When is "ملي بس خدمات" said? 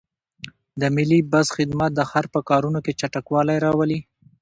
0.95-1.91